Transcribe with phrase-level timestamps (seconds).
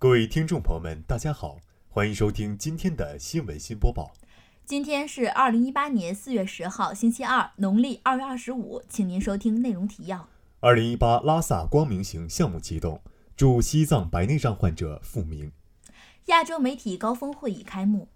[0.00, 1.58] 各位听众朋友们，大家好，
[1.90, 4.14] 欢迎收听今天的新闻新播报。
[4.64, 10.26] 今天是二零一八年四月十号，星期二，农历二月二十五，请您收听内容提要。
[10.60, 13.02] 二零一八拉萨光明行项目启动，
[13.36, 15.52] 助西藏白内障患者复明。
[16.28, 18.08] 亚洲媒体高峰会议开幕。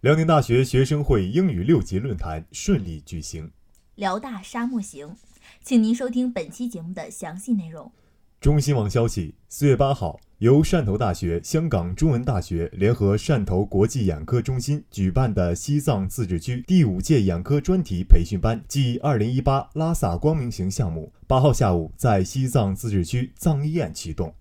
[0.00, 3.52] 辽宁大学学生会英语六级论坛顺利举行。
[3.94, 5.14] 辽大沙漠行，
[5.62, 7.92] 请您收听本期节目的详细内容。
[8.40, 10.18] 中新网消息，四月八号。
[10.38, 24.32] 由汕头大学、香港中文大学联合汕头国际眼科中心举办的西藏自治区第五届眼科专题培训班暨2018拉萨光明行项目，八号下午在西藏自治区藏医院启动。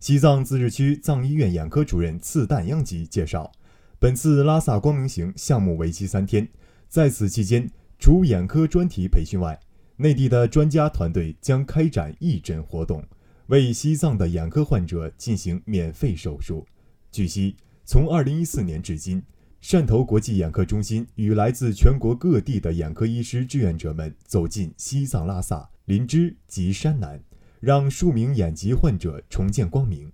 [0.00, 3.52] 西藏自治区藏医院眼科主任次旦央吉介绍，
[4.00, 6.48] 本次拉萨光明行项目为期三天，
[6.88, 7.70] 在此期间，
[8.00, 9.60] 除眼科专题培训外，
[9.98, 13.04] 内地的专家团队将开展义诊活动。
[13.50, 16.64] 为西藏的眼科患者进行免费手术。
[17.10, 19.20] 据悉，从2014年至今，
[19.60, 27.20] 汕头国际眼科中心与来自全国各地的眼科医师志愿者们走进西藏拉萨、林芝及山南，
[27.58, 30.12] 让数名眼疾患者重见光明。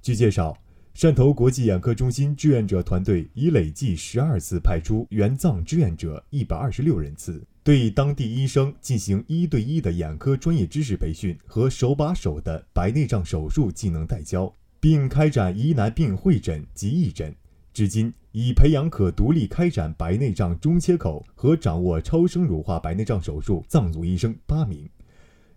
[0.00, 0.56] 据介绍，
[0.94, 7.46] 汕头国际眼科中心志愿者团队已累计十二次派出援藏志愿者一百二十六人次。
[7.68, 17.30] 对当地医生进行一对一的眼科专业知识培训和手把手的白内障手术技能带教，并开展疑难病会诊及义诊。
[17.74, 24.88] 至今已培养可独立开展白内障中切口和掌握超声乳化白内障手术藏族医生八名。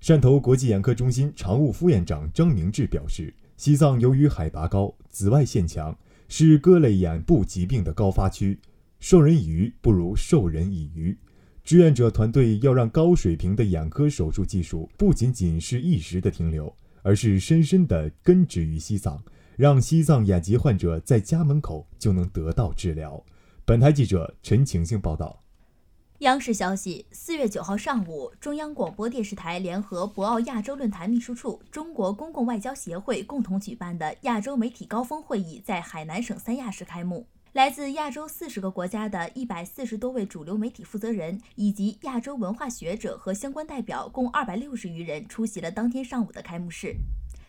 [0.02, 8.60] 汕头国际眼科中心常务副院长张明志表示，西藏由于海拔高、紫外线强，是各类眼部疾病的高发区，
[9.00, 11.18] 授人以鱼不如授人以渔。
[11.64, 19.24] 志愿者团队要让高水平的眼科手术技术不仅仅是一时的停留，而是深深的根植于西藏，
[19.56, 23.24] 让西藏眼疾患者在家门口就能得到治疗。
[23.64, 25.44] 本台记者陈晴晴报道。
[26.20, 37.26] 央视消息，四月九号上午，中央广播电视台联合博鳌亚洲论坛秘书处、中国公共外交协会共同举办的亚洲媒体高峰会议在海南省三亚市开幕。
[37.54, 46.96] 来自亚洲四十个国家的一百四十多位主流媒体负责人，以及亚洲文化学者和相关代表，共二百六十余人出席了当天上午的开幕式。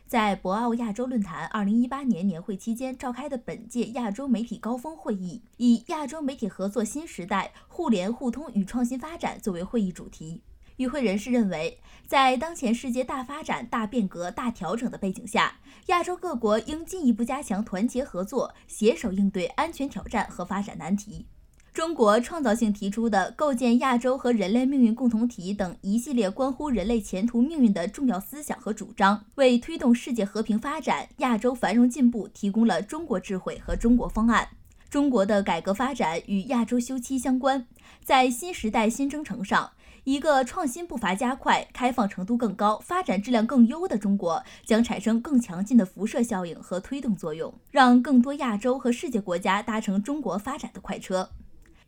[0.08, 10.42] 在博鳌亚洲论坛二零一八年年会期间召开的本届亚洲媒体高峰会议，以“亚洲媒体合作新时代：互联互通与创新发展”作为会议主题。
[10.82, 11.78] 与会人士认为，
[12.08, 21.26] 在当前世界大发展、大变革、大调整的背景下，亚洲各国应进一步加强团结合作，携手应对安全挑战和发展难题。
[21.72, 34.48] 中国创造性提出的构建亚洲和人类命运共同体等一系列关乎人类前途命运的重要思想和主张，为推动世界和平发展、亚洲繁荣进步提供了中国智慧和中国方案。
[34.90, 37.66] 中国的改革发展与亚洲休戚相关，
[38.04, 39.70] 在新时代新征程上。
[40.04, 51.30] 一个创新步伐加快、开放程度更高、发展质量更优的中国，将产生更强劲的辐射效应和推动作用，让更多亚洲和世界国家搭乘中国发展的快车。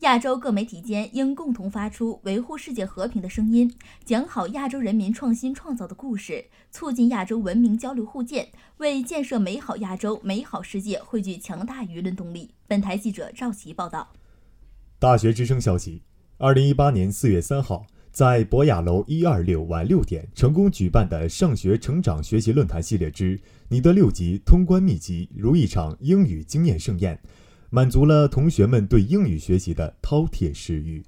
[0.00, 3.74] 亚洲各媒体间应共同发出维护世界和平的声音，
[4.04, 12.52] 讲好亚洲人民创新创造的故事，促进亚洲文明交流互鉴，为建设美好亚洲、美好世界汇聚强大舆论动力。
[12.68, 14.12] 本台记者赵琦报道。
[15.00, 16.02] 大学之声消息：
[16.38, 17.86] 二零一八年四月三号。
[18.14, 23.36] 在博雅楼一二六晚六点成功举办的上学成长学习论坛系列之
[23.68, 27.18] “你的六级通关秘籍”如一场英语经验盛宴，
[27.70, 31.02] 满足了同学们对英语学习的饕餮食欲。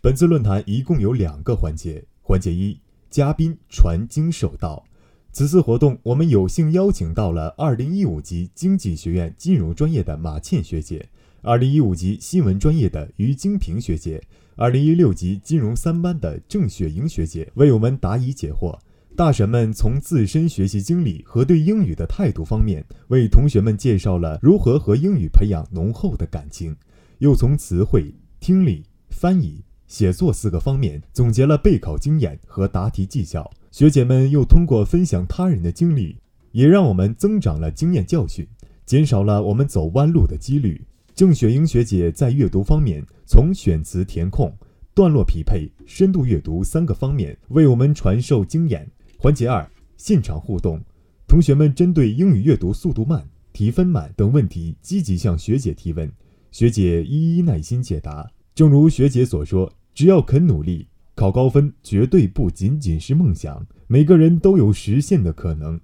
[0.00, 2.78] 本次论坛一共有两个环节，环节一，
[3.10, 4.84] 嘉宾传经授道。
[5.32, 11.08] 此次活动，我们有幸邀请到了二零一五级经济学院金融专业的马倩学姐，
[11.42, 14.22] 二零一五级新闻专业的于金平学姐。
[14.60, 18.76] 二零一六级金融三班的郑雪莹学姐为我们答疑解惑，
[19.14, 26.74] 大神们从自身学习经历和对英语的态度方面，为同学们介绍了如何和英语培养浓厚的感情，
[27.18, 33.48] 又从词汇、听力、翻译、写作四个方面总结了备考经验和答题技巧。
[33.70, 36.16] 学姐们又通过分享他人的经历，
[36.50, 38.44] 也让我们增长了经验教训，
[38.84, 40.82] 减少了我们走弯路的几率。
[41.18, 44.56] 郑雪英学姐在阅读方面，从选词填空、
[44.94, 48.88] 段落匹配、深度阅读三个方面为我们传授经验。
[49.18, 50.80] 环节二：现场互动，
[51.26, 56.08] 同学们针对英语阅读速度慢、提分慢等问题，积极向学姐提问，
[56.52, 58.30] 学姐一一耐心解答。
[58.54, 60.86] 正如学姐所说，只要肯努力，
[61.16, 65.80] 考高分绝对不仅仅是梦想，每个人都有实现的可能。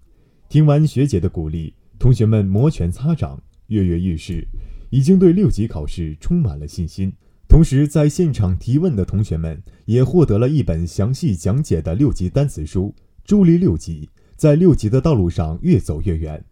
[0.48, 1.74] 听完学姐的鼓励。
[1.98, 4.46] 同学们摩拳擦掌，跃跃欲试，
[4.94, 7.12] 已经对六级考试充满了信心。
[7.48, 12.94] 同时，在现场提问的同学们也获得了一本详细讲解的六级单词书，
[13.24, 16.44] 助力六级在六级的道路上越走越远。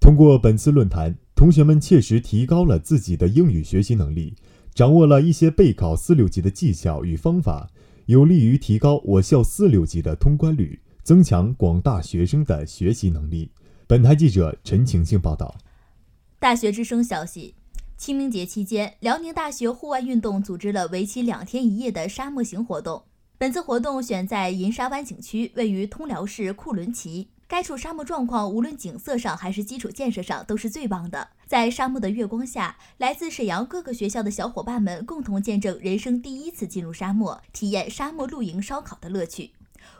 [0.00, 4.34] 通过本次论坛，同学们切实提高了自己的英语学习能力，
[4.74, 7.70] 掌握了一些备考四六级的技巧与方法，
[8.06, 13.52] 有利于提高我校四六级的通关率，增强广大学生的学习能力。
[13.86, 15.56] 本台记者陈晴晴报道。
[16.40, 17.54] 大学之声消息。
[18.04, 23.02] 清明节期间，辽宁大学户外运动组织了为期两天一夜的沙漠行活动。
[23.38, 27.30] 本次活动选在银沙湾景区，位于通辽市库伦旗。
[27.48, 31.28] 该处沙漠状况，无论景色上还是基础建设上，都是最棒的。
[31.46, 39.52] 在沙漠的月光下，来自沈阳各个学校的小伙伴们共同见证人生第一次进入沙漠，体验沙漠露营烧烤的乐趣。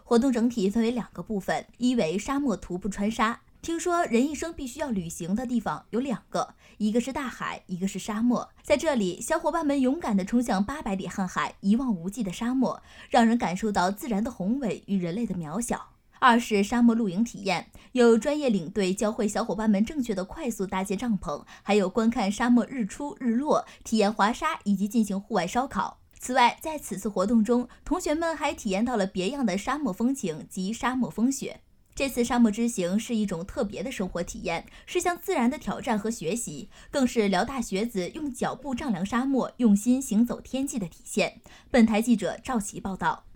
[0.02, 3.40] 活动整体分为两个部分，一为沙漠徒步穿沙。
[3.64, 8.50] 听说人一生必须要旅行的地方有两个，一个是大海，一个是沙漠。
[8.62, 15.92] 在这里，小伙伴们勇敢地冲向八百里瀚海，一望无际的沙漠，让人感受到自然的宏伟与人类的渺小。
[16.18, 26.00] 二是沙漠露营体验，有专业领队教会小伙伴们正确的快速搭建帐篷，还有观看沙漠日出日落，体验滑沙以及进行户外烧烤。
[26.18, 31.62] 此外，在此次活动中，同学们还体验到了别样的沙漠风情及沙漠风雪。
[31.94, 41.40] 这次沙漠之行是一种特别的生活体验，是向自然的挑战和学习，更是辽大学子用脚步丈量沙漠、用心行走天际的体现。
[41.70, 43.26] 本台记者赵琦报道。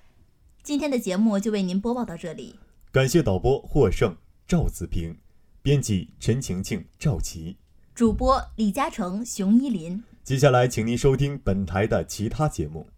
[0.64, 2.58] 今天的节目就为您播报到这里，
[2.90, 4.16] 感谢导播获胜、
[4.46, 5.16] 赵子平，
[5.62, 7.56] 编辑陈晴晴、赵琦，
[7.94, 10.02] 主播李嘉诚、熊依林。
[10.24, 12.88] 接下来，请您收听本台的其他节目。